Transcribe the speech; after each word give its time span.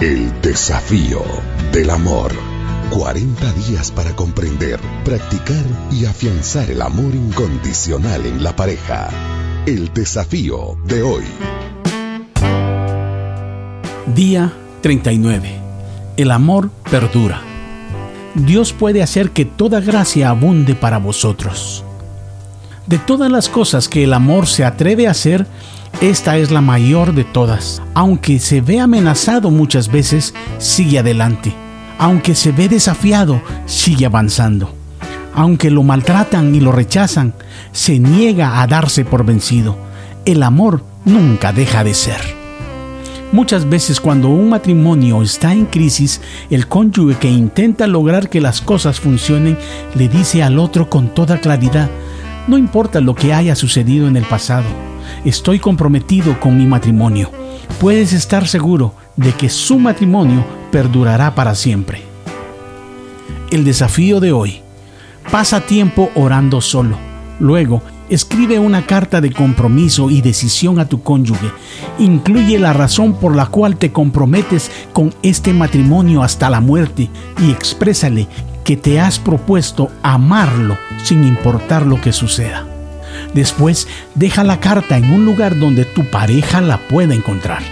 El 0.00 0.42
desafío 0.42 1.22
del 1.72 1.88
amor. 1.88 2.30
40 2.90 3.52
días 3.52 3.90
para 3.90 4.14
comprender, 4.14 4.78
practicar 5.06 5.64
y 5.90 6.04
afianzar 6.04 6.70
el 6.70 6.82
amor 6.82 7.14
incondicional 7.14 8.26
en 8.26 8.44
la 8.44 8.54
pareja. 8.54 9.08
El 9.64 9.90
desafío 9.94 10.76
de 10.84 11.02
hoy. 11.02 11.24
Día 14.14 14.52
39. 14.82 15.60
El 16.18 16.30
amor 16.30 16.68
perdura. 16.90 17.40
Dios 18.34 18.74
puede 18.74 19.02
hacer 19.02 19.30
que 19.30 19.46
toda 19.46 19.80
gracia 19.80 20.28
abunde 20.28 20.74
para 20.74 20.98
vosotros. 20.98 21.84
De 22.86 22.98
todas 22.98 23.32
las 23.32 23.48
cosas 23.48 23.88
que 23.88 24.04
el 24.04 24.12
amor 24.12 24.46
se 24.46 24.66
atreve 24.66 25.08
a 25.08 25.12
hacer, 25.12 25.46
esta 26.00 26.36
es 26.36 26.50
la 26.50 26.60
mayor 26.60 27.14
de 27.14 27.24
todas. 27.24 27.82
Aunque 27.94 28.38
se 28.38 28.60
ve 28.60 28.80
amenazado 28.80 29.50
muchas 29.50 29.90
veces, 29.90 30.34
sigue 30.58 30.98
adelante. 30.98 31.52
Aunque 31.98 32.34
se 32.34 32.52
ve 32.52 32.68
desafiado, 32.68 33.40
sigue 33.64 34.04
avanzando. 34.04 34.74
Aunque 35.34 35.70
lo 35.70 35.82
maltratan 35.82 36.54
y 36.54 36.60
lo 36.60 36.72
rechazan, 36.72 37.34
se 37.72 37.98
niega 37.98 38.60
a 38.60 38.66
darse 38.66 39.04
por 39.04 39.24
vencido. 39.24 39.76
El 40.24 40.42
amor 40.42 40.82
nunca 41.04 41.52
deja 41.52 41.82
de 41.82 41.94
ser. 41.94 42.20
Muchas 43.32 43.68
veces 43.68 44.00
cuando 44.00 44.28
un 44.28 44.50
matrimonio 44.50 45.22
está 45.22 45.52
en 45.52 45.66
crisis, 45.66 46.20
el 46.50 46.68
cónyuge 46.68 47.16
que 47.18 47.30
intenta 47.30 47.86
lograr 47.86 48.28
que 48.28 48.40
las 48.40 48.60
cosas 48.60 49.00
funcionen 49.00 49.58
le 49.94 50.08
dice 50.08 50.42
al 50.42 50.58
otro 50.58 50.88
con 50.88 51.08
toda 51.08 51.40
claridad, 51.40 51.90
no 52.46 52.56
importa 52.56 53.00
lo 53.00 53.14
que 53.14 53.34
haya 53.34 53.56
sucedido 53.56 54.06
en 54.06 54.16
el 54.16 54.24
pasado, 54.24 54.64
estoy 55.24 55.58
comprometido 55.58 56.38
con 56.40 56.56
mi 56.56 56.66
matrimonio. 56.66 57.30
Puedes 57.80 58.12
estar 58.12 58.48
seguro 58.48 58.94
de 59.16 59.32
que 59.32 59.48
su 59.48 59.78
matrimonio 59.78 60.44
perdurará 60.70 61.34
para 61.34 61.54
siempre. 61.54 62.02
El 63.50 63.64
desafío 63.64 64.20
de 64.20 64.32
hoy. 64.32 64.60
Pasa 65.30 65.60
tiempo 65.60 66.10
orando 66.14 66.60
solo. 66.60 66.96
Luego, 67.40 67.82
escribe 68.08 68.58
una 68.58 68.86
carta 68.86 69.20
de 69.20 69.32
compromiso 69.32 70.10
y 70.10 70.20
decisión 70.20 70.78
a 70.78 70.88
tu 70.88 71.02
cónyuge. 71.02 71.50
Incluye 71.98 72.58
la 72.58 72.72
razón 72.72 73.14
por 73.14 73.34
la 73.34 73.46
cual 73.46 73.76
te 73.76 73.92
comprometes 73.92 74.70
con 74.92 75.14
este 75.22 75.52
matrimonio 75.52 76.22
hasta 76.22 76.50
la 76.50 76.60
muerte 76.60 77.10
y 77.42 77.50
exprésale 77.50 78.28
que 78.64 78.76
te 78.76 79.00
has 79.00 79.18
propuesto 79.18 79.90
amarlo 80.02 80.76
sin 81.02 81.24
importar 81.24 81.86
lo 81.86 82.00
que 82.00 82.12
suceda. 82.12 82.75
Después, 83.36 83.86
deja 84.14 84.44
la 84.44 84.60
carta 84.60 84.96
en 84.96 85.12
un 85.12 85.26
lugar 85.26 85.58
donde 85.58 85.84
tu 85.84 86.06
pareja 86.06 86.62
la 86.62 86.78
pueda 86.88 87.14
encontrar. 87.14 87.62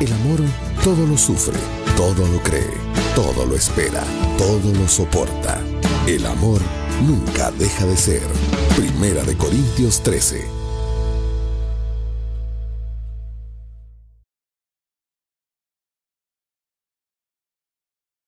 El 0.00 0.12
amor 0.12 0.40
todo 0.84 1.06
lo 1.06 1.16
sufre, 1.16 1.58
todo 1.96 2.28
lo 2.28 2.42
cree, 2.42 2.74
todo 3.14 3.46
lo 3.46 3.56
espera, 3.56 4.04
todo 4.36 4.70
lo 4.70 4.86
soporta. 4.86 5.58
El 6.06 6.26
amor 6.26 6.60
nunca 7.00 7.50
deja 7.52 7.86
de 7.86 7.96
ser. 7.96 8.22
Primera 8.76 9.22
de 9.22 9.34
Corintios 9.34 10.02
13, 10.02 10.46